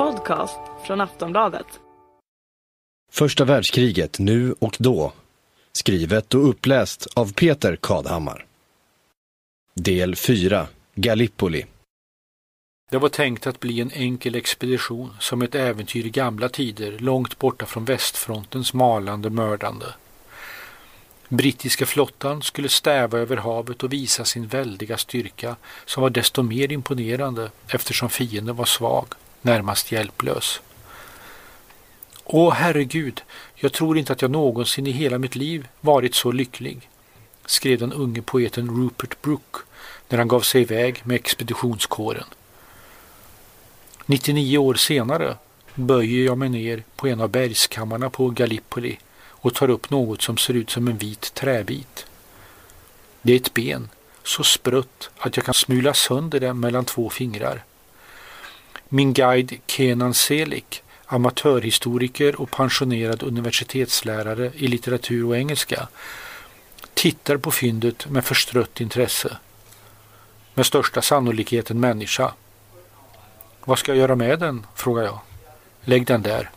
podcast 0.00 0.60
från 0.86 1.00
Aftonbladet. 1.00 1.66
Första 3.12 3.44
världskriget 3.44 4.18
nu 4.18 4.54
och 4.58 4.76
då. 4.78 5.12
Skrivet 5.72 6.34
och 6.34 6.48
uppläst 6.48 7.06
av 7.14 7.32
Peter 7.32 7.76
Kadhammar. 7.76 8.46
Del 9.74 10.16
4. 10.16 10.66
Gallipoli. 10.94 11.66
Det 12.90 12.98
var 12.98 13.08
tänkt 13.08 13.46
att 13.46 13.60
bli 13.60 13.80
en 13.80 13.90
enkel 13.90 14.34
expedition 14.34 15.10
som 15.20 15.42
ett 15.42 15.54
äventyr 15.54 16.06
i 16.06 16.10
gamla 16.10 16.48
tider 16.48 16.98
långt 16.98 17.38
borta 17.38 17.66
från 17.66 17.84
västfrontens 17.84 18.74
malande 18.74 19.30
mördande. 19.30 19.86
Brittiska 21.28 21.86
flottan 21.86 22.42
skulle 22.42 22.68
stäva 22.68 23.18
över 23.18 23.36
havet 23.36 23.82
och 23.82 23.92
visa 23.92 24.24
sin 24.24 24.46
väldiga 24.46 24.98
styrka 24.98 25.56
som 25.84 26.02
var 26.02 26.10
desto 26.10 26.42
mer 26.42 26.72
imponerande 26.72 27.50
eftersom 27.68 28.10
fienden 28.10 28.56
var 28.56 28.64
svag, 28.64 29.06
närmast 29.42 29.92
hjälplös. 29.92 30.60
Åh 32.24 32.54
herregud, 32.54 33.22
jag 33.54 33.72
tror 33.72 33.98
inte 33.98 34.12
att 34.12 34.22
jag 34.22 34.30
någonsin 34.30 34.86
i 34.86 34.90
hela 34.90 35.18
mitt 35.18 35.36
liv 35.36 35.68
varit 35.80 36.14
så 36.14 36.32
lycklig, 36.32 36.88
skrev 37.46 37.78
den 37.78 37.92
unge 37.92 38.22
poeten 38.22 38.82
Rupert 38.82 39.22
Brooke 39.22 39.58
när 40.08 40.18
han 40.18 40.28
gav 40.28 40.40
sig 40.40 40.62
iväg 40.62 41.00
med 41.04 41.14
expeditionskåren. 41.14 42.26
99 44.06 44.58
år 44.58 44.74
senare 44.74 45.36
böjer 45.74 46.24
jag 46.24 46.38
mig 46.38 46.48
ner 46.48 46.82
på 46.96 47.06
en 47.08 47.20
av 47.20 47.28
bergskammarna 47.28 48.10
på 48.10 48.30
Gallipoli 48.30 48.98
och 49.28 49.54
tar 49.54 49.70
upp 49.70 49.90
något 49.90 50.22
som 50.22 50.36
ser 50.36 50.54
ut 50.54 50.70
som 50.70 50.88
en 50.88 50.96
vit 50.96 51.34
träbit. 51.34 52.06
Det 53.22 53.32
är 53.32 53.36
ett 53.36 53.54
ben, 53.54 53.88
så 54.24 54.44
sprött 54.44 55.10
att 55.18 55.36
jag 55.36 55.44
kan 55.44 55.54
smula 55.54 55.94
sönder 55.94 56.40
det 56.40 56.54
mellan 56.54 56.84
två 56.84 57.10
fingrar. 57.10 57.64
Min 58.92 59.12
guide 59.12 59.60
Kenan 59.66 60.14
Selik, 60.14 60.82
amatörhistoriker 61.06 62.40
och 62.40 62.50
pensionerad 62.50 63.22
universitetslärare 63.22 64.52
i 64.54 64.66
litteratur 64.66 65.26
och 65.26 65.36
engelska, 65.36 65.88
tittar 66.94 67.36
på 67.36 67.50
fyndet 67.50 68.08
med 68.08 68.24
förstrött 68.24 68.80
intresse. 68.80 69.36
Med 70.54 70.66
största 70.66 71.02
sannolikhet 71.02 71.70
en 71.70 71.80
människa. 71.80 72.32
Vad 73.64 73.78
ska 73.78 73.92
jag 73.92 73.98
göra 73.98 74.16
med 74.16 74.38
den? 74.38 74.66
frågar 74.74 75.02
jag. 75.02 75.20
Lägg 75.80 76.06
den 76.06 76.22
där. 76.22 76.50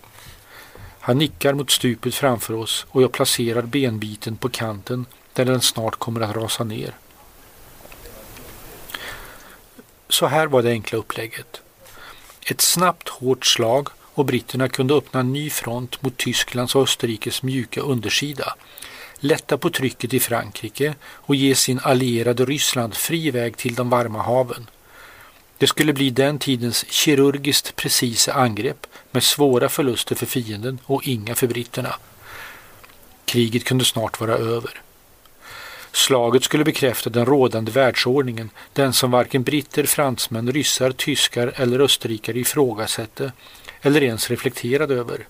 Han 0.99 1.17
nickar 1.17 1.53
mot 1.53 1.71
stupet 1.71 2.15
framför 2.15 2.53
oss 2.53 2.85
och 2.89 3.01
jag 3.01 3.11
placerar 3.11 3.61
benbiten 3.61 4.37
på 4.37 4.49
kanten 4.49 5.05
där 5.33 5.45
den 5.45 5.61
snart 5.61 5.95
kommer 5.95 6.21
att 6.21 6.35
rasa 6.35 6.63
ner. 6.63 6.95
Så 10.09 10.25
här 10.25 10.47
var 10.47 10.61
det 10.61 10.69
enkla 10.69 10.97
upplägget. 10.99 11.61
Ett 12.45 12.61
snabbt 12.61 13.09
hårt 13.09 13.45
slag 13.45 13.89
och 14.13 14.25
britterna 14.25 14.69
kunde 14.69 14.93
öppna 14.93 15.19
en 15.19 15.33
ny 15.33 15.49
front 15.49 16.01
mot 16.01 16.17
Tysklands 16.17 16.75
och 16.75 16.83
Österrikes 16.83 17.43
mjuka 17.43 17.81
undersida, 17.81 18.55
lätta 19.19 19.57
på 19.57 19.69
trycket 19.69 20.13
i 20.13 20.19
Frankrike 20.19 20.95
och 21.03 21.35
ge 21.35 21.55
sin 21.55 21.79
allierade 21.83 22.45
Ryssland 22.45 22.93
fri 22.93 23.31
väg 23.31 23.57
till 23.57 23.75
de 23.75 23.89
varma 23.89 24.21
haven. 24.21 24.69
Det 25.57 25.67
skulle 25.67 25.93
bli 25.93 26.09
den 26.09 26.39
tidens 26.39 26.85
kirurgiskt 26.89 27.75
precisa 27.75 28.33
angrepp 28.33 28.87
med 29.11 29.23
svåra 29.23 29.69
förluster 29.69 30.15
för 30.15 30.25
fienden 30.25 30.79
och 30.85 31.07
inga 31.07 31.35
för 31.35 31.47
britterna. 31.47 31.95
Kriget 33.25 33.63
kunde 33.63 33.85
snart 33.85 34.19
vara 34.19 34.33
över. 34.33 34.81
Slaget 35.95 36.43
skulle 36.43 36.63
bekräfta 36.63 37.09
den 37.09 37.25
rådande 37.25 37.71
världsordningen, 37.71 38.49
den 38.73 38.93
som 38.93 39.11
varken 39.11 39.43
britter, 39.43 39.83
fransmän, 39.83 40.51
ryssar, 40.51 40.91
tyskar 40.91 41.53
eller 41.55 41.79
österrikare 41.79 42.39
ifrågasatte 42.39 43.31
eller 43.81 44.03
ens 44.03 44.29
reflekterade 44.29 44.93
över. 44.93 45.27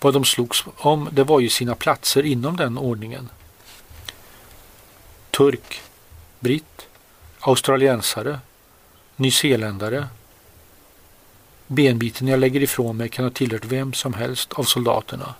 Vad 0.00 0.14
de 0.14 0.24
slogs 0.24 0.64
om 0.76 1.08
det 1.12 1.24
var 1.24 1.40
ju 1.40 1.48
sina 1.48 1.74
platser 1.74 2.22
inom 2.22 2.56
den 2.56 2.78
ordningen. 2.78 3.28
Turk, 5.30 5.80
britt, 6.40 6.86
australiensare, 7.40 8.40
nyzeeländare. 9.16 10.08
Benbiten 11.66 12.28
jag 12.28 12.40
lägger 12.40 12.62
ifrån 12.62 12.96
mig 12.96 13.08
kan 13.08 13.24
ha 13.24 13.30
tillhört 13.30 13.64
vem 13.64 13.92
som 13.92 14.14
helst 14.14 14.52
av 14.52 14.64
soldaterna. 14.64 15.34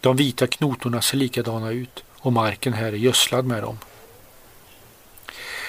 De 0.00 0.16
vita 0.16 0.46
knotorna 0.46 1.02
ser 1.02 1.16
likadana 1.16 1.70
ut 1.70 2.04
och 2.28 2.32
marken 2.32 2.72
här 2.72 2.86
är 2.86 2.96
gödslad 2.96 3.46
med 3.46 3.62
dem. 3.62 3.78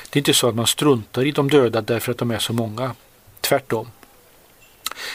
Det 0.09 0.18
är 0.18 0.22
inte 0.22 0.34
så 0.34 0.50
att 0.50 0.56
man 0.56 0.68
struntar 0.68 1.25
i 1.25 1.31
de 1.31 1.50
döda 1.50 1.81
därför 1.81 2.12
att 2.12 2.18
de 2.18 2.31
är 2.31 2.40
så 2.40 2.53
många. 2.53 2.96
Tvärtom. 3.42 3.92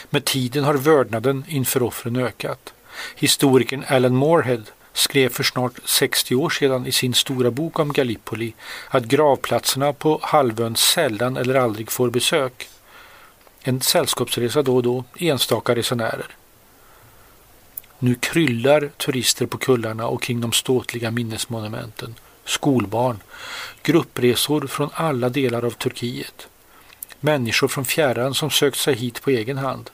Med 0.09 0.25
tiden 0.25 0.63
har 0.63 0.73
vördnaden 0.73 1.45
inför 1.47 1.83
offren 1.83 2.15
ökat. 2.15 2.73
Historikern 3.15 3.85
Alan 3.87 4.15
Moorhead 4.15 4.63
skrev 4.93 5.29
för 5.29 5.43
snart 5.43 5.73
60 5.85 6.35
år 6.35 6.49
sedan 6.49 6.85
i 6.85 6.91
sin 6.91 7.13
stora 7.13 7.51
bok 7.51 7.79
om 7.79 7.93
Gallipoli 7.93 8.53
att 8.89 9.03
gravplatserna 9.03 9.93
på 9.93 10.19
halvön 10.23 10.75
sällan 10.75 11.37
eller 11.37 11.55
aldrig 11.55 11.91
får 11.91 12.09
besök. 12.09 12.69
En 13.61 13.81
sällskapsresa 13.81 14.61
då 14.61 14.75
och 14.75 14.83
då, 14.83 15.03
enstaka 15.19 15.75
resenärer. 15.75 16.27
Nu 18.05 18.15
kryllar 18.15 18.89
turister 18.97 19.45
på 19.45 19.57
kullarna 19.57 20.07
och 20.07 20.21
kring 20.21 20.41
de 20.41 20.51
ståtliga 20.51 21.11
minnesmonumenten. 21.11 22.15
Skolbarn, 22.43 23.19
gruppresor 23.83 24.67
från 24.67 24.89
alla 24.93 25.29
delar 25.29 25.65
av 25.65 25.71
Turkiet. 25.71 26.47
Människor 27.19 27.67
från 27.67 27.85
fjärran 27.85 28.33
som 28.33 28.51
sökt 28.51 28.77
sig 28.77 28.95
hit 28.95 29.21
på 29.21 29.29
egen 29.29 29.57
hand. 29.57 29.89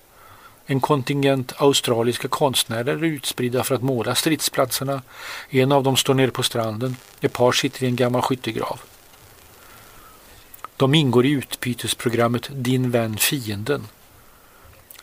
En 0.66 0.80
kontingent 0.80 1.54
australiska 1.58 2.28
konstnärer 2.28 2.88
är 2.88 3.04
utspridda 3.04 3.64
för 3.64 3.76
att 3.76 3.84
måla 3.84 4.16
stridsplatserna. 4.16 5.02
En 5.50 5.72
av 5.72 5.84
dem 5.84 5.98
står 5.98 6.14
nere 6.14 6.32
på 6.32 6.44
stranden. 6.44 6.96
Ett 7.22 7.34
par 7.34 7.52
sitter 7.52 7.84
i 7.84 7.88
en 7.88 7.96
gammal 7.96 8.22
skyttegrav. 8.22 8.80
De 10.78 10.96
ingår 10.96 11.26
i 11.26 11.30
utbytesprogrammet 11.30 12.50
Din 12.52 12.92
vän 12.92 13.18
fienden. 13.18 13.88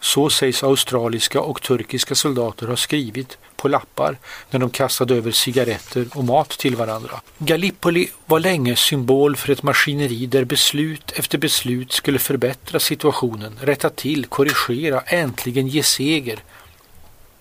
Så 0.01 0.31
sägs 0.31 0.63
australiska 0.63 1.41
och 1.41 1.63
turkiska 1.63 2.15
soldater 2.15 2.67
ha 2.67 2.77
skrivit 2.77 3.39
på 3.57 3.69
lappar 3.69 4.19
när 4.51 4.61
de 4.61 4.71
kastade 4.71 5.15
över 5.15 5.31
cigaretter 5.31 6.07
och 6.15 6.25
mat 6.25 6.51
till 6.51 6.77
varandra. 6.77 7.21
Gallipoli 7.39 8.11
var 8.27 8.41
länge 8.41 8.77
symbol 8.77 9.37
för 9.37 9.53
ett 9.53 9.63
maskineri 9.63 10.27
där 10.27 10.45
beslut 10.45 11.13
efter 11.17 11.39
beslut 11.39 11.93
skulle 11.93 12.19
förbättra 12.19 12.81
situationen, 12.81 13.59
rätta 13.63 13.91
till, 13.91 14.27
korrigera, 14.27 15.01
äntligen 15.01 15.69
ge 15.69 15.83
seger. 15.83 16.39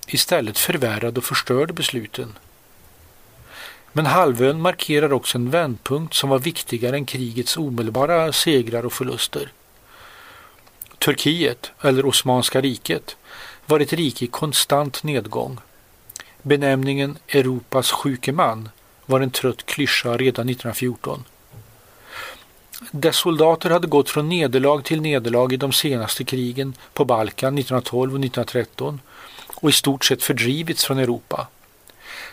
Istället 0.07 0.57
förvärrade 0.57 1.19
och 1.19 1.24
förstörde 1.24 1.74
besluten. 1.74 2.34
Men 3.94 4.06
halvön 4.06 4.62
markerar 4.62 5.13
också 5.13 5.38
en 5.38 5.50
vändpunkt 5.50 6.13
som 6.13 6.29
var 6.29 6.39
viktigare 6.39 6.95
än 6.95 7.06
krigets 7.06 7.57
omedelbara 7.57 8.34
segrar 8.34 8.85
och 8.85 8.94
förluster. 8.94 9.51
Turkiet, 11.07 11.72
eller 11.81 12.06
Osmanska 12.06 12.62
riket, 12.62 13.16
var 13.66 13.79
ett 13.79 13.94
rike 13.94 14.25
i 14.25 14.28
konstant 14.28 15.03
nedgång. 15.03 15.57
Benämningen 16.41 17.18
Europas 17.28 17.91
sjuke 17.91 18.31
man 18.31 18.69
var 19.06 19.22
en 19.22 19.31
trött 19.31 19.66
klyscha 19.66 20.18
redan 20.18 20.50
1914. 20.50 21.23
Dess 22.91 23.16
soldater 23.16 23.69
hade 23.69 23.88
gått 23.88 24.09
från 24.09 24.29
nederlag 24.29 24.81
till 24.81 25.01
nederlag 25.01 25.53
i 25.53 25.57
de 25.57 25.72
senaste 25.72 26.23
krigen 26.23 26.73
på 26.94 27.06
Balkan 27.06 27.57
1912 27.57 28.13
och 28.13 28.19
1913 28.19 29.01
och 29.47 29.69
i 29.69 29.74
stort 29.74 30.06
sett 30.06 30.24
fördrivits 30.24 30.85
från 30.85 31.00
Europa. 31.00 31.47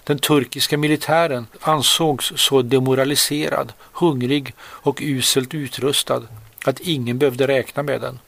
Den 0.05 0.19
turkiska 0.19 0.79
militären 0.79 1.47
ansågs 1.61 2.33
så 2.37 2.63
demoraliserad, 2.63 3.73
hungrig 3.93 4.55
och 4.61 4.99
uselt 5.03 5.55
utrustad 5.55 6.23
att 6.65 6.81
ingen 6.81 7.19
behövde 7.19 7.47
räkna 7.47 7.83
med 7.83 8.01
den. 8.01 8.19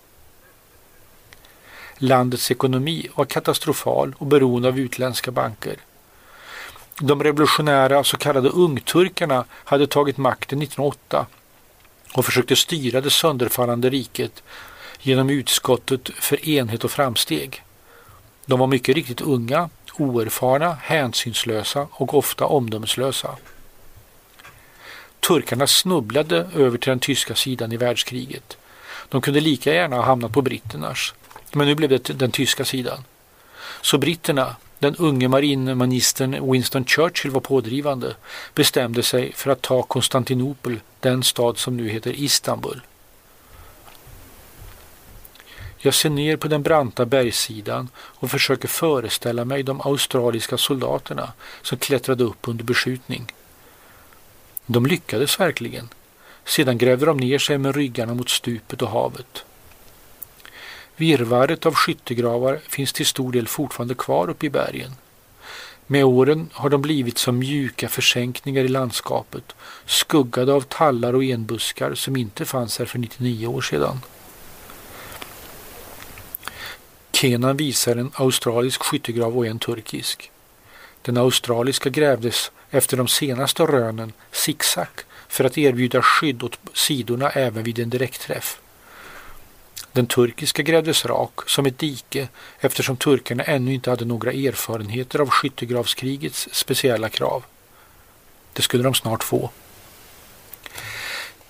Landets 1.98 2.50
ekonomi 2.50 3.08
var 3.14 3.24
katastrofal 3.24 4.14
och 4.18 4.26
beroende 4.26 4.68
av 4.68 4.78
utländska 4.78 5.30
banker. 5.30 5.76
De 7.00 7.22
revolutionära 7.22 8.04
så 8.04 8.16
kallade 8.16 8.48
ungturkarna 8.48 9.44
hade 9.50 9.86
tagit 9.86 10.16
makten 10.16 10.62
1908 10.62 11.26
och 12.14 12.24
försökte 12.24 12.56
styra 12.56 13.00
det 13.00 13.10
sönderfallande 13.10 13.90
riket 13.90 14.42
genom 15.00 15.30
utskottet 15.30 16.08
för 16.08 16.48
enhet 16.48 16.84
och 16.84 16.90
framsteg. 16.90 17.62
De 18.46 18.58
var 18.60 18.66
mycket 18.66 18.94
riktigt 18.94 19.20
unga, 19.20 19.70
oerfarna, 19.98 20.76
hänsynslösa 20.82 21.88
och 21.90 22.14
ofta 22.14 22.46
omdömeslösa. 22.46 23.36
Turkarna 25.20 25.66
snubblade 25.66 26.48
över 26.54 26.78
till 26.78 26.90
den 26.90 27.00
tyska 27.00 27.34
sidan 27.34 27.72
i 27.72 27.76
världskriget. 27.76 28.56
De 29.08 29.20
kunde 29.20 29.40
lika 29.40 29.74
gärna 29.74 29.96
ha 29.96 30.02
hamnat 30.02 30.32
på 30.32 30.42
britternas. 30.42 31.14
Men 31.56 31.66
nu 31.66 31.74
blev 31.74 31.90
det 31.90 32.18
den 32.18 32.30
tyska 32.30 32.64
sidan. 32.64 33.04
Så 33.80 33.98
britterna, 33.98 34.56
den 34.78 34.96
unge 34.96 35.28
marinmanisten 35.28 36.50
Winston 36.52 36.84
Churchill 36.84 37.30
var 37.30 37.40
pådrivande, 37.40 38.16
bestämde 38.54 39.02
sig 39.02 39.32
för 39.32 39.50
att 39.50 39.62
ta 39.62 39.82
Konstantinopel, 39.82 40.80
den 41.00 41.22
stad 41.22 41.58
som 41.58 41.76
nu 41.76 41.88
heter 41.88 42.12
Istanbul. 42.12 42.80
Jag 45.78 45.94
ser 45.94 46.10
ner 46.10 46.36
på 46.36 46.48
den 46.48 46.62
branta 46.62 47.06
bergssidan 47.06 47.88
och 47.96 48.30
försöker 48.30 48.68
föreställa 48.68 49.44
mig 49.44 49.62
de 49.62 49.80
australiska 49.80 50.58
soldaterna 50.58 51.32
som 51.62 51.78
klättrade 51.78 52.24
upp 52.24 52.48
under 52.48 52.64
beskjutning. 52.64 53.32
De 54.66 54.86
lyckades 54.86 55.40
verkligen. 55.40 55.88
Sedan 56.44 56.78
grävde 56.78 57.06
de 57.06 57.16
ner 57.16 57.38
sig 57.38 57.58
med 57.58 57.76
ryggarna 57.76 58.14
mot 58.14 58.28
stupet 58.28 58.82
och 58.82 58.90
havet. 58.90 59.44
Virvaret 60.96 61.66
av 61.66 61.74
skyttegravar 61.74 62.60
finns 62.68 62.92
till 62.92 63.06
stor 63.06 63.32
del 63.32 63.48
fortfarande 63.48 63.94
kvar 63.94 64.30
uppe 64.30 64.46
i 64.46 64.50
bergen. 64.50 64.92
Med 65.86 66.04
åren 66.04 66.50
har 66.52 66.70
de 66.70 66.82
blivit 66.82 67.18
som 67.18 67.38
mjuka 67.38 67.88
försänkningar 67.88 68.64
i 68.64 68.68
landskapet, 68.68 69.54
skuggade 69.86 70.52
av 70.52 70.60
tallar 70.60 71.14
och 71.14 71.24
enbuskar 71.24 71.94
som 71.94 72.16
inte 72.16 72.44
fanns 72.44 72.78
här 72.78 72.86
för 72.86 72.98
99 72.98 73.46
år 73.46 73.60
sedan. 73.60 74.00
Kenan 77.12 77.56
visar 77.56 77.96
en 77.96 78.10
australisk 78.14 78.82
skyttegrav 78.82 79.38
och 79.38 79.46
en 79.46 79.58
turkisk. 79.58 80.30
Den 81.02 81.16
australiska 81.16 81.90
grävdes 81.90 82.50
efter 82.70 82.96
de 82.96 83.08
senaste 83.08 83.62
rönen 83.62 84.12
zigzag 84.32 84.88
för 85.28 85.44
att 85.44 85.58
erbjuda 85.58 86.02
skydd 86.02 86.42
åt 86.42 86.58
sidorna 86.72 87.30
även 87.30 87.64
vid 87.64 87.78
en 87.78 87.90
direktträff. 87.90 88.60
Den 89.96 90.06
turkiska 90.06 90.62
grävdes 90.62 91.06
rak 91.06 91.48
som 91.50 91.66
ett 91.66 91.78
dike 91.78 92.28
eftersom 92.60 92.96
turkarna 92.96 93.42
ännu 93.42 93.74
inte 93.74 93.90
hade 93.90 94.04
några 94.04 94.32
erfarenheter 94.32 95.18
av 95.18 95.28
skyttegravskrigets 95.30 96.48
speciella 96.52 97.08
krav. 97.08 97.44
Det 98.52 98.62
skulle 98.62 98.82
de 98.82 98.94
snart 98.94 99.24
få. 99.24 99.50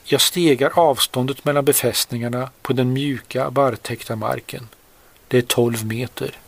Jag 0.04 0.20
stegar 0.20 0.70
avståndet 0.75 1.44
mellan 1.44 1.64
befästningarna 1.64 2.50
på 2.62 2.72
den 2.72 2.93
mjuka, 2.93 3.50
barrtäckta 3.50 4.16
marken. 4.16 4.69
Det 5.28 5.38
är 5.38 5.43
12 5.43 5.87
meter. 5.87 6.38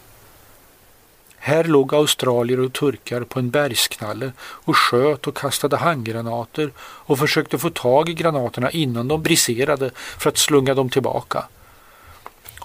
Här 1.37 1.65
låg 1.65 1.95
australier 1.95 2.61
och 2.61 2.73
turkar 2.73 3.21
på 3.21 3.39
en 3.39 3.51
bergsknalle 3.51 4.33
och 4.41 4.77
sköt 4.77 5.27
och 5.27 5.37
kastade 5.37 5.77
handgranater 5.77 6.73
och 6.79 7.19
försökte 7.19 7.59
få 7.59 7.71
tag 7.71 8.09
i 8.09 8.15
granaterna 8.15 8.71
innan 8.71 9.09
de 9.09 9.23
briserade 9.23 9.91
för 9.95 10.29
att 10.31 10.39
slunga 10.39 10.75
dem 10.75 10.91
tillbaka. 10.91 11.45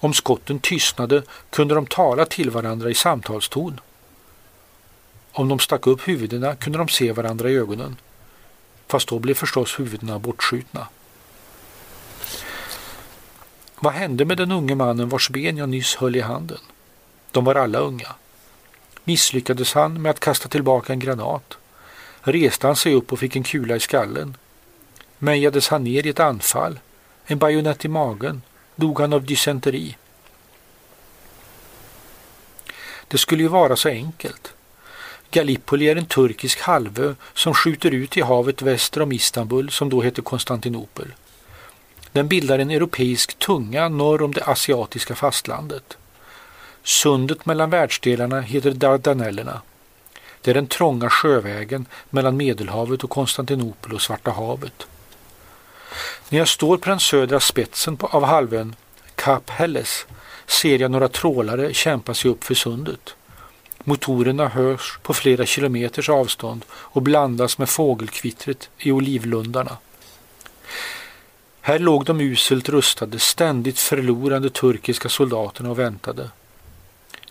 Om 0.03 0.13
skotten 0.13 0.59
tystnade 0.59 1.23
kunde 1.49 1.75
de 1.75 1.85
tala 1.85 2.25
till 2.25 2.49
varandra 2.49 2.89
i 2.89 2.93
samtalston. 2.93 3.79
Om 5.31 5.49
de 5.49 5.59
stack 5.59 5.87
upp 5.87 6.07
huvudena 6.07 6.55
kunde 6.55 6.77
de 6.77 6.87
se 6.87 7.11
varandra 7.11 7.49
i 7.49 7.55
ögonen. 7.55 7.95
Fast 8.87 9.07
då 9.07 9.19
blev 9.19 9.33
förstås 9.33 9.79
huvudena 9.79 10.19
bortskjutna. 10.19 10.87
Vad 13.79 13.93
hände 13.93 14.25
med 14.25 14.37
den 14.37 14.51
unge 14.51 14.75
mannen 14.75 15.09
vars 15.09 15.29
ben 15.29 15.57
jag 15.57 15.69
nyss 15.69 15.95
höll 15.95 16.15
i 16.15 16.21
handen? 16.21 16.61
De 17.31 17.45
var 17.45 17.55
alla 17.55 17.79
unga. 17.79 18.15
Misslyckades 19.03 19.73
han 19.73 20.01
med 20.01 20.09
att 20.09 20.19
kasta 20.19 20.49
tillbaka 20.49 20.93
en 20.93 20.99
granat? 20.99 21.57
Reste 22.21 22.67
han 22.67 22.75
sig 22.75 22.93
upp 22.93 23.13
och 23.13 23.19
fick 23.19 23.35
en 23.35 23.43
kula 23.43 23.75
i 23.75 23.79
skallen? 23.79 24.37
Mejades 25.17 25.67
han 25.67 25.83
ner 25.83 26.05
i 26.05 26.09
ett 26.09 26.19
anfall? 26.19 26.79
En 27.25 27.37
bajonett 27.37 27.85
i 27.85 27.87
magen? 27.87 28.41
Dog 28.75 28.99
han 28.99 29.13
av 29.13 29.25
dysenteri? 29.25 29.97
Det 33.07 33.17
skulle 33.17 33.43
ju 33.43 33.49
vara 33.49 33.75
så 33.75 33.89
enkelt. 33.89 34.53
Gallipoli 35.31 35.89
är 35.89 35.95
en 35.95 36.05
turkisk 36.05 36.59
halvö 36.61 37.15
som 37.33 37.53
skjuter 37.53 37.91
ut 37.91 38.17
i 38.17 38.21
havet 38.21 38.61
väster 38.61 39.01
om 39.01 39.11
Istanbul 39.11 39.71
som 39.71 39.89
då 39.89 40.01
hette 40.01 40.21
Konstantinopel. 40.21 41.13
Den 42.11 42.27
bildar 42.27 42.59
en 42.59 42.71
europeisk 42.71 43.39
tunga 43.39 43.89
norr 43.89 44.21
om 44.21 44.31
det 44.31 44.43
asiatiska 44.43 45.15
fastlandet. 45.15 45.97
Sundet 46.83 47.45
mellan 47.45 47.69
världsdelarna 47.69 48.41
heter 48.41 48.71
Dardanellerna. 48.71 49.61
Det 50.41 50.51
är 50.51 50.55
den 50.55 50.67
trånga 50.67 51.09
sjövägen 51.09 51.85
mellan 52.09 52.37
Medelhavet 52.37 53.03
och 53.03 53.09
Konstantinopel 53.09 53.93
och 53.93 54.01
Svarta 54.01 54.31
havet. 54.31 54.87
När 56.33 56.39
jag 56.39 56.47
står 56.47 56.77
på 56.77 56.89
den 56.89 56.99
södra 56.99 57.39
spetsen 57.39 57.97
av 58.01 58.23
halvön, 58.23 58.75
Kap 59.15 59.49
Helles, 59.49 60.05
ser 60.47 60.79
jag 60.79 60.91
några 60.91 61.07
trålare 61.07 61.73
kämpa 61.73 62.13
sig 62.13 62.31
upp 62.31 62.43
för 62.43 62.53
sundet. 62.53 63.15
Motorerna 63.83 64.47
hörs 64.47 64.99
på 65.01 65.13
flera 65.13 65.45
kilometers 65.45 66.09
avstånd 66.09 66.65
och 66.71 67.01
blandas 67.01 67.57
med 67.57 67.69
fågelkvittret 67.69 68.69
i 68.77 68.91
olivlundarna. 68.91 69.77
Här 71.61 71.79
låg 71.79 72.05
de 72.05 72.21
uselt 72.21 72.69
rustade, 72.69 73.19
ständigt 73.19 73.79
förlorande 73.79 74.49
turkiska 74.49 75.09
soldaterna 75.09 75.69
och 75.69 75.79
väntade. 75.79 76.29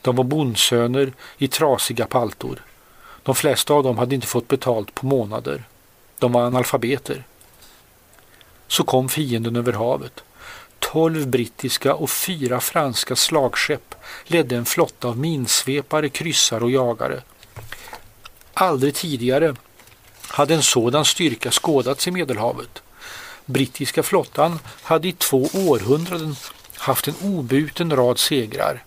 De 0.02 0.16
var 0.16 0.24
bondsöner 0.24 1.12
i 1.38 1.48
trasiga 1.48 2.06
paltor. 2.06 2.62
De 3.22 3.34
flesta 3.34 3.74
av 3.74 3.82
dem 3.82 3.98
hade 3.98 4.14
inte 4.14 4.26
fått 4.26 4.48
betalt 4.48 4.94
på 4.94 5.06
månader. 5.06 5.64
De 6.18 6.32
var 6.32 6.46
analfabeter. 6.46 7.24
Så 8.72 8.84
kom 8.84 9.08
fienden 9.08 9.56
över 9.56 9.72
havet. 9.72 10.24
Tolv 10.78 11.28
brittiska 11.28 11.94
och 11.94 12.10
fyra 12.10 12.60
franska 12.60 13.16
slagskepp 13.16 13.94
ledde 14.24 14.56
en 14.56 14.64
flotta 14.64 15.08
av 15.08 15.18
minsvepare, 15.18 16.08
kryssare 16.08 16.64
och 16.64 16.70
jagare. 16.70 17.22
Aldrig 18.54 18.94
tidigare 18.94 19.54
hade 20.26 20.54
en 20.54 20.62
sådan 20.62 21.04
styrka 21.04 21.50
skådats 21.50 22.08
i 22.08 22.10
Medelhavet. 22.10 22.82
Brittiska 23.46 24.02
flottan 24.02 24.58
hade 24.82 25.08
i 25.08 25.12
två 25.12 25.48
århundraden 25.54 26.36
haft 26.76 27.08
en 27.08 27.14
obuten 27.22 27.96
rad 27.96 28.18
segrar. 28.18 28.84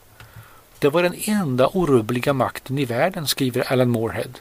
Det 0.79 0.89
var 0.89 1.03
den 1.03 1.15
enda 1.17 1.67
orubbliga 1.67 2.33
makten 2.33 2.79
i 2.79 2.85
världen, 2.85 3.27
skriver 3.27 3.71
Alan 3.71 3.89
Moorhead. 3.89 4.31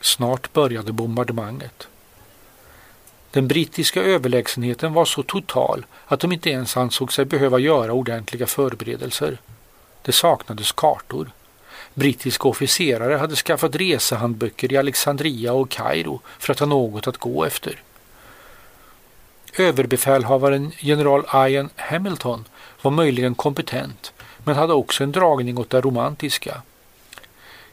Snart 0.00 0.52
började 0.52 0.92
bombardemanget. 0.92 1.88
Den 3.30 3.48
brittiska 3.48 4.02
överlägsenheten 4.02 4.92
var 4.92 5.04
så 5.04 5.22
total 5.22 5.86
att 6.06 6.20
de 6.20 6.32
inte 6.32 6.50
ens 6.50 6.76
ansåg 6.76 7.12
sig 7.12 7.24
behöva 7.24 7.58
göra 7.58 7.92
ordentliga 7.92 8.46
förberedelser. 8.46 9.38
Det 10.02 10.12
saknades 10.12 10.72
kartor. 10.72 11.30
Brittiska 11.94 12.48
officerare 12.48 13.14
hade 13.14 13.36
skaffat 13.36 13.76
resehandböcker 13.76 14.72
i 14.72 14.76
Alexandria 14.76 15.52
och 15.52 15.70
Kairo 15.70 16.20
för 16.38 16.52
att 16.52 16.58
ha 16.58 16.66
något 16.66 17.06
att 17.06 17.16
gå 17.16 17.44
efter. 17.44 17.82
Överbefälhavaren 19.58 20.72
general 20.78 21.48
Ian 21.50 21.70
Hamilton 21.76 22.44
var 22.82 22.90
möjligen 22.90 23.34
kompetent 23.34 24.12
men 24.44 24.56
hade 24.56 24.72
också 24.72 25.04
en 25.04 25.12
dragning 25.12 25.58
åt 25.58 25.70
det 25.70 25.80
romantiska. 25.80 26.62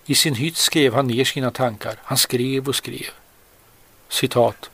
I 0.05 0.15
sin 0.15 0.35
hytt 0.35 0.57
skrev 0.57 0.93
han 0.93 1.07
ner 1.07 1.23
sina 1.23 1.51
tankar. 1.51 1.99
Han 2.03 2.17
skrev 2.17 2.67
och 2.67 2.75
skrev. 2.75 3.09
Citat. 4.09 4.69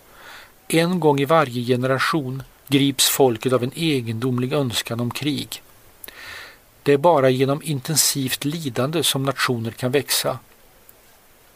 En 0.74 1.00
gång 1.00 1.20
i 1.20 1.26
varje 1.26 1.66
generation 1.66 2.44
grips 2.68 3.10
folket 3.10 3.54
av 3.54 3.64
en 3.64 3.72
egendomlig 3.76 4.54
önskan 4.54 5.00
om 5.00 5.12
krig. 5.12 5.62
Det 6.84 6.94
är 6.94 6.98
bara 6.98 7.30
genom 7.30 7.62
intensivt 7.64 8.46
lidande 8.46 9.04
som 9.04 9.24
nationer 9.24 9.72
kan 9.72 9.92
växa. 9.92 10.40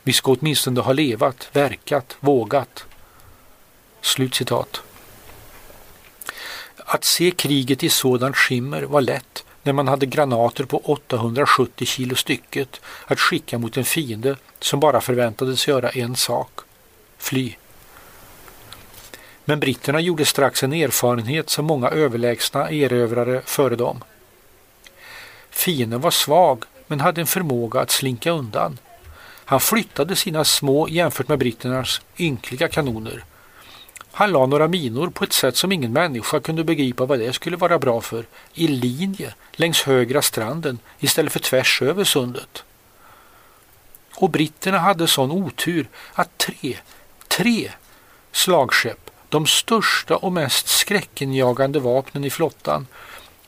Vi 0.03 0.13
ska 0.13 0.31
åtminstone 0.31 0.81
ha 0.81 0.93
levat, 0.93 1.49
verkat, 1.53 2.17
vågat. 2.19 2.85
Slutcitat. 4.01 4.81
Att 6.77 7.03
se 7.03 7.31
kriget 7.31 7.83
i 7.83 7.89
sådant 7.89 8.35
skimmer 8.35 8.81
var 8.81 9.01
lätt 9.01 9.45
när 9.63 9.73
man 9.73 9.87
hade 9.87 10.05
granater 10.05 10.63
på 10.63 10.77
870 10.77 11.85
kilo 11.85 12.15
stycket 12.15 12.81
att 13.05 13.19
skicka 13.19 13.57
mot 13.57 13.77
en 13.77 13.85
fiende 13.85 14.35
som 14.59 14.79
bara 14.79 15.01
förväntades 15.01 15.67
göra 15.67 15.89
en 15.89 16.15
sak, 16.15 16.59
fly. 17.17 17.55
Men 19.45 19.59
britterna 19.59 19.99
gjorde 19.99 20.25
strax 20.25 20.63
en 20.63 20.73
erfarenhet 20.73 21.49
som 21.49 21.65
många 21.65 21.89
överlägsna 21.89 22.71
erövrare 22.71 23.41
före 23.45 23.75
dem. 23.75 24.03
Fienden 25.49 26.01
var 26.01 26.11
svag 26.11 26.63
men 26.87 26.99
hade 26.99 27.21
en 27.21 27.27
förmåga 27.27 27.79
att 27.79 27.91
slinka 27.91 28.31
undan. 28.31 28.77
Han 29.45 29.59
flyttade 29.59 30.15
sina 30.15 30.43
små 30.43 30.87
jämfört 30.87 31.27
med 31.27 31.39
britternas 31.39 32.01
ynkliga 32.17 32.67
kanoner 32.67 33.23
han 34.17 34.31
la 34.31 34.45
några 34.45 34.67
minor 34.67 35.09
på 35.09 35.23
ett 35.23 35.33
sätt 35.33 35.57
som 35.57 35.71
ingen 35.71 35.93
människa 35.93 36.39
kunde 36.39 36.63
begripa 36.63 37.05
vad 37.05 37.19
det 37.19 37.33
skulle 37.33 37.57
vara 37.57 37.79
bra 37.79 38.01
för, 38.01 38.25
i 38.53 38.67
linje 38.67 39.33
längs 39.51 39.81
högra 39.81 40.21
stranden 40.21 40.79
istället 40.99 41.33
för 41.33 41.39
tvärs 41.39 41.81
över 41.81 42.03
sundet. 42.03 42.63
Och 44.15 44.29
britterna 44.29 44.79
hade 44.79 45.07
sån 45.07 45.31
otur 45.31 45.89
att 46.13 46.37
tre, 46.37 46.77
tre 47.27 47.71
slagskepp, 48.31 49.04
de 49.35 49.47
största 49.47 50.15
och 50.15 50.33
mest 50.33 50.67
skräckenjagande 50.67 51.79
vapnen 51.79 52.23
i 52.23 52.29
flottan, 52.29 52.87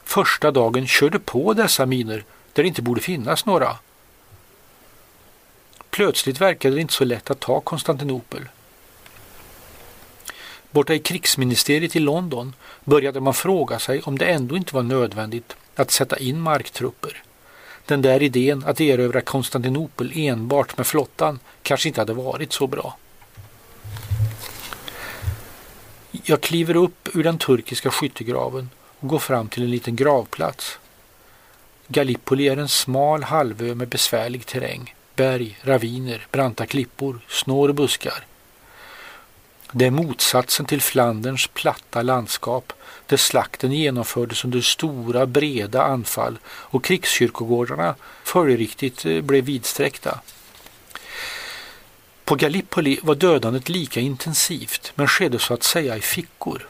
första 0.04 0.52
dagen 0.52 0.88
körde 0.88 1.20
på 1.20 1.54
dessa 1.54 1.86
minor 1.86 2.24
där 2.54 2.64
det 2.64 2.68
inte 2.68 2.82
borde 2.82 3.02
finnas 3.02 3.46
några. 3.46 3.78
Plötsligt 5.90 6.42
verkade 6.42 6.76
det 6.76 6.82
inte 6.82 6.94
så 6.94 7.06
lätt 7.06 7.32
att 7.32 7.40
ta 7.40 7.60
Konstantinopel. 7.60 8.42
Borta 10.72 10.94
i 10.94 11.00
krigsministeriet 11.00 11.96
i 11.96 12.00
London 12.00 12.56
började 12.84 13.20
man 13.20 13.34
fråga 13.34 13.80
sig 13.80 14.02
om 14.02 14.18
det 14.18 14.26
ändå 14.26 14.58
inte 14.58 14.76
var 14.76 14.84
nödvändigt 14.84 15.56
att 15.76 15.92
sätta 15.92 16.18
in 16.18 16.42
marktrupper. 16.42 17.24
Den 17.86 18.02
där 18.02 18.24
idén 18.24 18.64
att 18.68 18.82
erövra 18.82 19.22
Konstantinopel 19.22 20.12
enbart 20.16 20.78
med 20.78 20.88
flottan 20.88 21.40
kanske 21.64 21.88
inte 21.88 22.02
hade 22.02 22.14
varit 22.14 22.54
så 22.54 22.68
bra. 22.68 22.98
Jag 26.24 26.42
kliver 26.42 26.76
upp 26.76 27.10
ur 27.14 27.24
den 27.24 27.38
turkiska 27.38 27.92
skyttegraven 27.92 28.70
och 29.00 29.08
går 29.08 29.20
fram 29.20 29.48
till 29.48 29.64
en 29.64 29.72
liten 29.72 29.96
gravplats. 29.96 30.80
Gallipoli 31.88 32.48
är 32.48 32.58
en 32.58 32.70
smal 32.70 33.24
halvö 33.24 33.76
med 33.76 33.88
besvärlig 33.88 34.46
terräng. 34.46 34.96
Berg, 35.16 35.58
raviner, 35.62 36.28
branta 36.32 36.66
klippor, 36.66 37.20
snår 37.28 37.70
och 37.70 37.76
buskar. 37.76 38.26
Det 39.72 39.86
är 39.86 39.92
motsatsen 39.92 40.66
till 40.66 40.82
Flanderns 40.82 41.48
platta 41.48 42.02
landskap 42.02 42.74
där 43.06 43.18
slakten 43.18 43.72
genomfördes 43.72 44.46
under 44.46 44.62
stora 44.62 45.26
breda 45.26 45.84
anfall 45.84 46.40
och 46.46 46.84
krigskyrkogårdarna 46.84 47.96
följdriktigt 48.24 49.06
eh, 49.06 49.22
blev 49.22 49.46
vidsträckta. 49.46 50.20
På 52.28 52.36
Gallipoli 52.36 53.00
var 53.04 53.16
dödandet 53.16 53.70
lika 53.70 54.00
intensivt 54.00 54.92
men 54.96 55.08
skedde 55.08 55.40
så 55.40 55.54
att 55.54 55.64
säga 55.64 55.98
i 55.98 56.02
fickor. 56.02 56.70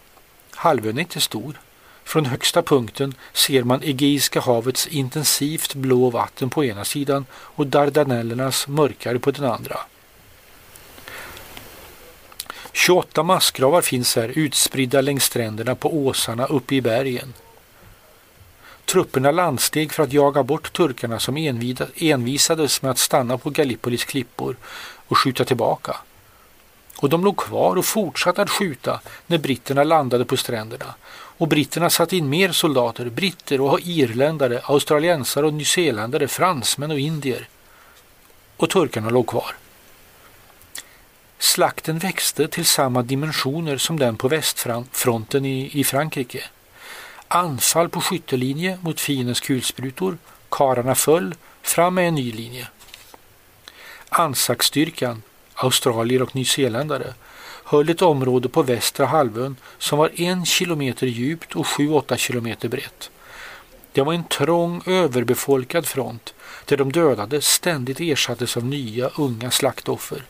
Halvön 0.55 0.97
är 0.97 1.01
inte 1.01 1.21
stor. 1.21 1.59
Från 2.03 2.25
högsta 2.25 2.61
punkten 2.61 3.13
ser 3.33 3.63
man 3.63 3.83
Egeiska 3.83 4.39
havets 4.39 4.87
intensivt 4.87 5.75
blå 5.75 6.09
vatten 6.09 6.49
på 6.49 6.65
ena 6.65 6.85
sidan 6.85 7.25
och 7.31 7.67
Dardanellernas 7.67 8.67
mörkare 8.67 9.19
på 9.19 9.31
den 9.31 9.45
andra. 9.45 9.79
28 12.71 13.23
massgravar 13.23 13.81
finns 13.81 14.15
här 14.15 14.31
utspridda 14.35 15.01
längs 15.01 15.23
stränderna 15.23 15.75
på 15.75 15.97
åsarna 15.97 16.45
uppe 16.45 16.75
i 16.75 16.81
bergen. 16.81 17.33
Trupperna 18.85 19.31
landsteg 19.31 19.93
för 19.93 20.03
att 20.03 20.13
jaga 20.13 20.43
bort 20.43 20.73
turkarna 20.73 21.19
som 21.19 21.37
envisades 21.95 22.81
med 22.81 22.91
att 22.91 22.97
stanna 22.97 23.37
på 23.37 23.49
Gallipolis 23.49 24.05
klippor 24.05 24.55
och 25.07 25.17
skjuta 25.17 25.45
tillbaka. 25.45 25.97
Och 26.97 27.09
de 27.09 27.23
låg 27.23 27.37
kvar 27.37 27.75
och 27.75 27.85
fortsatte 27.85 28.41
att 28.41 28.49
skjuta 28.49 29.01
när 29.27 29.37
britterna 29.37 29.83
landade 29.83 30.25
på 30.25 30.37
stränderna. 30.37 30.95
Och 31.09 31.47
britterna 31.47 31.89
satte 31.89 32.17
in 32.17 32.29
mer 32.29 32.51
soldater, 32.51 33.09
britter 33.09 33.61
och 33.61 33.79
irländare, 33.79 34.61
australiensare 34.63 35.45
och 35.45 35.53
nyzeeländare, 35.53 36.27
fransmän 36.27 36.91
och 36.91 36.99
indier. 36.99 37.49
Och 38.57 38.69
turkarna 38.69 39.09
låg 39.09 39.27
kvar. 39.27 39.55
Slakten 41.39 41.99
växte 41.99 42.47
till 42.47 42.65
samma 42.65 43.01
dimensioner 43.01 43.77
som 43.77 43.99
den 43.99 44.17
på 44.17 44.27
västfronten 44.27 45.45
i, 45.45 45.79
i 45.79 45.83
Frankrike. 45.83 46.43
Anfall 47.27 47.89
på 47.89 48.01
skyttelinje 48.01 48.77
mot 48.81 48.99
fiendens 48.99 49.39
kulsprutor, 49.39 50.17
kararna 50.49 50.95
föll, 50.95 51.35
fram 51.61 51.95
med 51.95 52.07
en 52.07 52.15
ny 52.15 52.31
linje. 52.31 52.67
Ansaksstyrkan, 54.09 55.23
australier 55.53 56.21
och 56.21 56.35
nyzeeländare, 56.35 57.13
höll 57.63 57.89
ett 57.89 58.01
område 58.01 58.49
på 58.49 58.63
västra 58.63 59.05
halvön 59.05 59.55
som 59.77 59.99
var 59.99 60.21
en 60.21 60.45
kilometer 60.45 61.07
djupt 61.07 61.55
och 61.55 61.65
7-8 61.65 62.17
kilometer 62.17 62.69
brett. 62.69 63.09
Det 63.91 64.01
var 64.01 64.13
en 64.13 64.23
trång 64.23 64.81
överbefolkad 64.85 65.85
front 65.85 66.33
där 66.65 66.77
de 66.77 66.91
dödade 66.91 67.41
ständigt 67.41 67.99
ersattes 67.99 68.57
av 68.57 68.65
nya 68.65 69.09
unga 69.17 69.51
slaktoffer. 69.51 70.23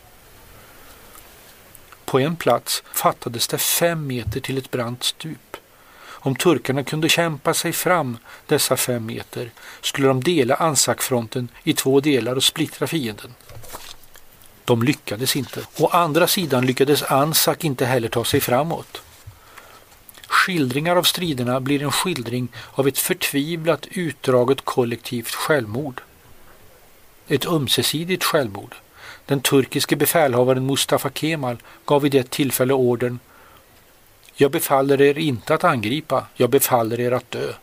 På 2.05 2.19
en 2.19 2.35
plats 2.35 2.83
fattades 2.93 3.47
det 3.47 3.57
fem 3.57 4.07
meter 4.07 4.39
till 4.39 4.57
ett 4.57 4.71
brant 4.71 5.03
stup. 5.03 5.57
Om 6.27 6.35
turkarna 6.35 6.83
kunde 6.83 7.09
kämpa 7.09 7.53
sig 7.53 7.73
fram 7.73 8.17
dessa 8.47 8.77
fem 8.77 9.05
meter 9.05 9.51
skulle 9.81 10.07
de 10.07 10.23
dela 10.23 10.55
Ansakfronten 10.55 11.49
i 11.63 11.73
två 11.73 11.99
delar 11.99 12.35
och 12.35 12.43
splittra 12.43 12.87
fienden. 12.87 13.33
De 14.65 14.83
lyckades 14.83 15.35
inte. 15.35 15.61
Å 15.77 15.87
andra 15.87 16.27
sidan 16.27 16.65
lyckades 16.65 17.03
Ansak 17.03 17.63
inte 17.63 17.85
heller 17.85 18.09
ta 18.09 18.25
sig 18.25 18.41
framåt. 18.41 19.01
Skildringar 20.27 20.95
av 20.95 21.03
striderna 21.03 21.59
blir 21.59 21.83
en 21.83 21.91
skildring 21.91 22.47
av 22.71 22.87
ett 22.87 22.97
förtvivlat 22.97 23.87
utdraget 23.91 24.65
kollektivt 24.65 25.33
självmord. 25.33 26.01
Ett 27.27 27.45
ömsesidigt 27.45 28.23
självmord. 28.23 28.75
Den 29.25 29.41
turkiske 29.41 29.95
befälhavaren 29.95 30.65
Mustafa 30.65 31.09
Kemal 31.09 31.57
gav 31.85 32.01
vid 32.01 32.11
det 32.11 32.29
tillfälle 32.29 32.73
ordern 32.73 33.19
jag 34.39 34.51
befaller 34.51 35.01
er 35.01 35.17
inte 35.17 35.53
att 35.53 35.63
angripa, 35.63 36.25
jag 36.35 36.49
befaller 36.49 36.99
er 36.99 37.11
att 37.11 37.31
dö. 37.31 37.53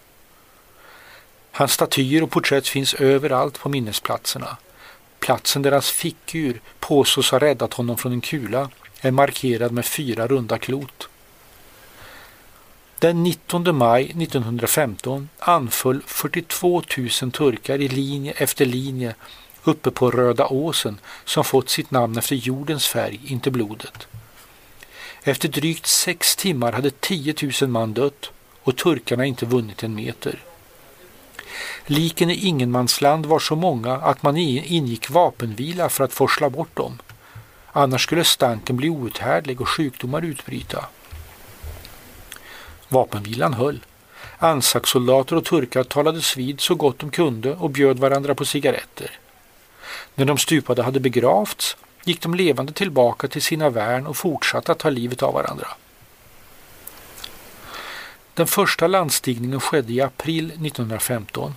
Hans 1.50 1.72
statyer 1.72 2.22
och 2.22 2.30
porträtt 2.30 2.68
finns 2.68 2.94
överallt 2.94 3.58
på 3.58 3.68
minnesplatserna. 3.68 4.56
Platsen 5.18 5.62
där 5.62 5.72
hans 5.72 5.90
fickur 5.90 6.60
påstås 6.80 7.30
ha 7.30 7.38
räddat 7.38 7.74
honom 7.74 7.96
från 7.96 8.12
en 8.12 8.20
kula 8.20 8.70
är 9.00 9.10
markerad 9.10 9.72
med 9.72 9.86
fyra 9.86 10.26
runda 10.26 10.58
klot. 10.58 11.08
Den 12.98 13.22
19 13.22 13.76
maj 13.76 14.04
1915 14.04 15.28
anföll 15.38 16.02
42 16.06 16.82
000 17.22 17.32
turkar 17.32 17.80
i 17.80 17.88
linje 17.88 18.32
efter 18.32 18.66
linje 18.66 19.14
uppe 19.64 19.90
på 19.90 20.10
Röda 20.10 20.46
åsen 20.46 21.00
som 21.24 21.44
fått 21.44 21.68
sitt 21.68 21.90
namn 21.90 22.18
efter 22.18 22.36
jordens 22.36 22.86
färg, 22.86 23.20
inte 23.26 23.50
blodet. 23.50 24.06
Efter 25.26 25.48
drygt 25.48 25.86
sex 25.86 26.36
timmar 26.36 26.72
hade 26.72 26.90
10 26.90 27.34
000 27.60 27.70
man 27.70 27.92
dött 27.92 28.30
och 28.62 28.76
turkarna 28.76 29.24
inte 29.24 29.46
vunnit 29.46 29.82
en 29.82 29.94
meter. 29.94 30.42
Liken 31.86 32.30
i 32.30 32.34
ingenmansland 32.34 33.26
var 33.26 33.38
så 33.38 33.56
många 33.56 33.92
att 33.92 34.22
man 34.22 34.36
ingick 34.36 35.10
vapenvila 35.10 35.88
för 35.88 36.04
att 36.04 36.12
forsla 36.12 36.50
bort 36.50 36.76
dem. 36.76 36.98
Annars 37.72 38.02
skulle 38.02 38.24
stanken 38.24 38.76
bli 38.76 38.88
outhärdlig 38.88 39.60
och 39.60 39.68
sjukdomar 39.68 40.22
utbryta. 40.22 40.84
Vapenvilan 42.88 43.54
höll. 43.54 43.80
Ansakssoldater 44.38 45.36
och 45.36 45.44
turkar 45.44 45.84
talades 45.84 46.36
vid 46.36 46.60
så 46.60 46.74
gott 46.74 46.98
de 46.98 47.10
kunde 47.10 47.54
och 47.54 47.70
bjöd 47.70 47.98
varandra 47.98 48.34
på 48.34 48.44
cigaretter. 48.44 49.18
När 50.14 50.24
de 50.24 50.38
stupade 50.38 50.82
hade 50.82 51.00
begravts 51.00 51.76
gick 52.04 52.20
de 52.20 52.34
levande 52.34 52.72
tillbaka 52.72 53.28
till 53.28 53.42
sina 53.42 53.70
värn 53.70 54.06
och 54.06 54.16
fortsatte 54.16 54.72
att 54.72 54.78
ta 54.78 54.90
livet 54.90 55.22
av 55.22 55.34
varandra. 55.34 55.68
Den 58.34 58.46
första 58.46 58.86
landstigningen 58.86 59.60
skedde 59.60 59.92
i 59.92 60.00
april 60.00 60.44
1915. 60.44 61.54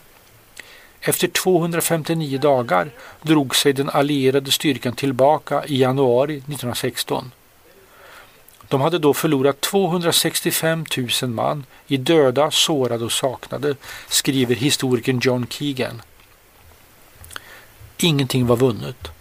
Efter 1.02 1.28
259 1.28 2.38
dagar 2.38 2.90
drog 3.22 3.56
sig 3.56 3.74
den 3.74 3.90
allierade 3.90 4.52
styrkan 4.52 4.94
tillbaka 4.94 5.66
i 5.66 5.82
januari 5.82 6.38
1916. 6.38 7.32
De 8.68 8.82
hade 8.82 9.00
då 9.00 9.14
förlorat 9.14 9.62
265 9.62 10.86
000 11.22 11.32
man 11.32 11.66
i 11.88 11.98
döda, 11.98 12.52
sårade 12.52 13.06
och 13.06 13.12
saknade, 13.12 13.76
skriver 14.08 14.56
historikern 14.56 15.20
John 15.24 15.48
Keegan. 15.50 16.02
Ingenting 17.98 18.48
var 18.48 18.56
vunnet. 18.56 19.17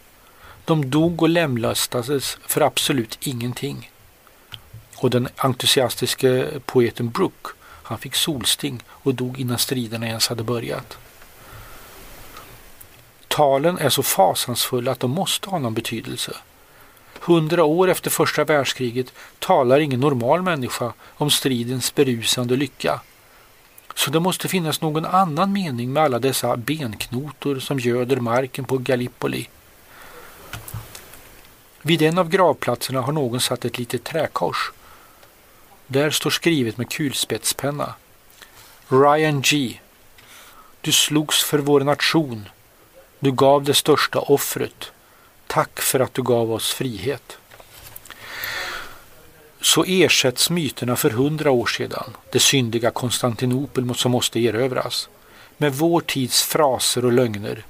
De 0.67 0.91
dog 0.91 1.23
och 1.23 1.29
lemlästades 1.29 2.39
för 2.47 2.61
absolut 2.61 3.19
ingenting. 3.21 3.91
Och 4.97 5.11
den 5.11 5.29
entusiastiske 5.37 6.49
poeten 6.65 7.11
Brooke, 7.11 7.51
han 7.63 7.99
fick 7.99 8.15
solsting 8.15 8.83
och 8.89 9.15
dog 9.15 9.41
innan 9.41 9.59
striderna 9.59 10.07
ens 10.07 10.29
hade 10.29 10.43
börjat. 10.43 10.99
Talen 13.29 13.79
är 13.79 13.89
så 13.89 14.03
fasansfulla 14.03 14.93
att 14.93 15.01
de 15.01 15.11
måste 15.11 15.51
ha 15.51 15.59
någon 15.59 15.75
betydelse. 15.75 16.37
Hundra 17.21 17.65
år 17.65 17.89
efter 17.89 18.11
första 18.11 18.45
världskriget 18.45 19.13
talar 19.39 19.81
ingen 19.81 20.01
normal 20.01 20.43
människa 20.43 20.93
om 21.17 21.31
stridens 21.31 21.95
berusande 21.95 22.57
lycka. 22.57 23.01
Så 23.95 24.11
det 24.11 24.21
måste 24.21 24.49
finnas 24.49 24.81
någon 24.81 25.05
annan 25.05 25.53
mening 25.53 25.93
med 25.93 26.03
alla 26.03 26.19
dessa 26.19 26.57
benknotor 26.57 27.59
som 27.59 27.79
göder 27.79 28.17
marken 28.17 28.65
på 28.65 28.79
Gallipoli. 28.79 29.49
Vid 31.87 32.03
en 32.03 32.19
av 32.19 32.29
gravplatserna 32.29 33.01
har 33.01 33.13
någon 33.13 33.41
satt 33.41 33.65
ett 33.65 33.79
litet 33.79 34.05
träkors. 34.05 34.73
Där 35.87 36.11
står 36.11 36.31
skrivet 36.31 36.79
med 36.79 36.91
kulspetspenna. 36.91 37.95
Ryan 38.89 39.43
G. 39.43 39.79
Du 40.81 40.93
slogs 40.93 41.45
för 41.45 41.59
vår 41.59 41.81
nation. 41.81 42.49
Du 43.19 43.33
gav 43.33 43.65
det 43.65 43.75
största 43.75 44.19
offret. 44.19 44.93
Tack 45.47 45.81
för 45.81 46.01
att 46.01 46.15
du 46.15 46.23
gav 46.23 46.53
oss 46.53 46.73
frihet 46.73 47.39
så 49.61 49.85
ersätts 49.85 50.51
myterna 50.51 50.97
för 50.97 51.11
hundra 51.11 51.51
år 51.51 51.67
sedan, 51.67 52.17
det 52.33 52.41
syndiga 52.41 52.91
Konstantinopel 52.91 53.95
som 53.95 54.13
måste 54.13 54.41
erövras, 54.41 55.09
med 55.57 55.75
vår 55.75 56.01
tids 56.01 56.43
fraser 56.43 57.05
och 57.05 57.13
lögner. 57.13 57.65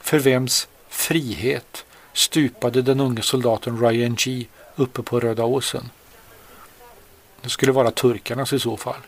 För 0.00 0.18
vems 0.18 0.68
frihet 0.88 1.84
stupade 2.12 2.82
den 2.82 3.00
unge 3.00 3.22
soldaten 3.22 3.80
Ryan 3.80 4.14
G 4.14 4.46
uppe 4.76 5.02
på 5.02 5.20
Röda 5.20 5.44
åsen. 5.44 5.90
Det 7.40 7.48
skulle 7.48 7.72
vara 7.72 7.90
turkarnas 7.90 8.52
i 8.52 8.58
så 8.58 8.76
fall. 8.76 9.00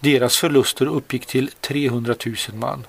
Deras 0.00 0.36
förluster 0.36 0.86
uppgick 0.86 1.26
till 1.26 1.50
300 1.60 2.14
000 2.26 2.36
man. 2.52 2.86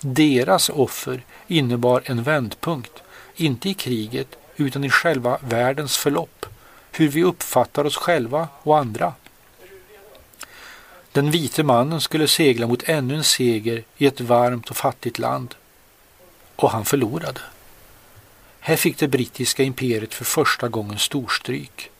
Deras 0.00 0.68
offer 0.68 1.24
innebar 1.46 2.02
en 2.04 2.22
vändpunkt, 2.22 3.02
inte 3.36 3.68
i 3.68 3.74
kriget 3.74 4.38
utan 4.56 4.84
i 4.84 4.90
själva 4.90 5.38
världens 5.40 5.96
förlopp, 5.96 6.46
hur 6.92 7.08
vi 7.08 7.24
uppfattar 7.24 7.84
oss 7.84 7.96
själva 7.96 8.48
och 8.62 8.78
andra. 8.78 9.14
Den 11.12 11.30
vite 11.30 11.62
mannen 11.62 12.00
skulle 12.00 12.28
segla 12.28 12.66
mot 12.66 12.82
ännu 12.82 13.14
en 13.14 13.24
seger 13.24 13.84
i 13.96 14.06
ett 14.06 14.20
varmt 14.20 14.70
och 14.70 14.76
fattigt 14.76 15.18
land. 15.18 15.54
Och 16.56 16.70
han 16.70 16.84
förlorade. 16.84 17.40
Här 18.70 18.76
fick 18.76 18.98
det 18.98 19.08
brittiska 19.08 19.62
imperiet 19.62 20.14
för 20.14 20.24
första 20.24 20.68
gången 20.68 20.98
storstryk. 20.98 21.90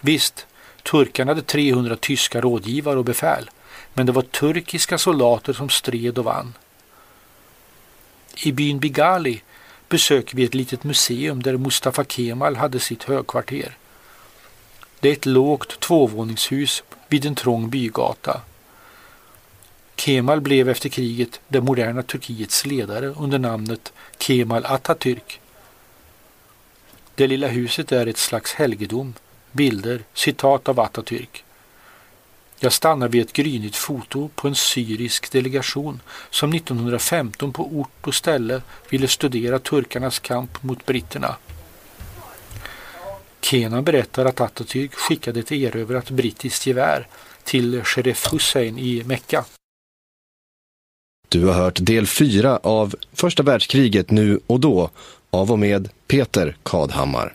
Visst, 0.00 0.46
turkarna 0.82 1.30
hade 1.30 1.42
300 1.42 1.96
tyska 1.96 2.40
rådgivare 2.40 2.98
och 2.98 3.04
befäl, 3.04 3.50
men 3.92 4.06
det 4.06 4.12
var 4.12 4.22
turkiska 4.22 4.98
soldater 4.98 5.52
som 5.52 5.68
stred 5.68 6.18
och 6.18 6.24
vann. 6.24 6.54
I 8.36 8.52
byn 8.52 8.78
Bigali 8.78 9.42
besöker 9.88 10.36
vi 10.36 10.44
ett 10.44 10.54
litet 10.54 10.84
museum 10.84 11.42
där 11.42 11.56
Mustafa 11.56 12.04
Kemal 12.04 12.56
hade 12.56 12.80
sitt 12.80 13.02
högkvarter. 13.02 13.76
Det 15.00 15.08
är 15.08 15.12
ett 15.12 15.26
lågt 15.26 15.80
tvåvåningshus 15.80 16.82
vid 17.08 17.26
en 17.26 17.34
trång 17.34 17.70
bygata. 17.70 18.40
Kemal 19.96 20.40
blev 20.40 20.68
efter 20.68 20.88
kriget 20.88 21.40
det 21.48 21.60
moderna 21.60 22.02
Turkiets 22.02 22.66
ledare 22.66 23.06
under 23.06 23.38
namnet 23.38 23.92
Kemal 24.18 24.64
Atatürk. 24.64 25.40
Det 27.14 27.26
lilla 27.26 27.48
huset 27.48 27.92
är 27.92 28.06
ett 28.06 28.18
slags 28.18 28.54
helgedom, 28.54 29.14
bilder, 29.52 30.00
citat 30.14 30.68
av 30.68 30.80
Atatürk. 30.80 31.44
Jag 32.58 32.72
stannar 32.72 33.08
vid 33.08 33.22
ett 33.22 33.32
grynigt 33.32 33.76
foto 33.76 34.30
på 34.34 34.48
en 34.48 34.54
syrisk 34.54 35.32
delegation 35.32 36.00
som 36.30 36.52
1915 36.52 37.52
på 37.52 37.66
ort 37.66 38.06
och 38.06 38.14
ställe 38.14 38.62
ville 38.90 39.08
studera 39.08 39.58
turkarnas 39.58 40.18
kamp 40.18 40.62
mot 40.62 40.86
britterna. 40.86 41.36
Kenan 43.40 43.84
berättar 43.84 44.24
att 44.24 44.40
Atatürk 44.40 44.94
skickade 44.94 45.40
ett 45.40 45.52
erövrat 45.52 46.10
brittiskt 46.10 46.66
gevär 46.66 47.06
till 47.44 47.84
Sheriff 47.84 48.32
Hussein 48.32 48.78
i 48.78 49.04
Mekka. 49.04 49.44
Du 51.28 51.46
har 51.46 51.54
hört 51.54 51.78
del 51.80 52.06
4 52.06 52.60
av 52.62 52.94
Första 53.12 53.42
världskriget 53.42 54.10
nu 54.10 54.40
och 54.46 54.60
då 54.60 54.90
av 55.34 55.52
och 55.52 55.58
med 55.58 55.88
Peter 56.06 56.56
Kadhammar. 56.62 57.34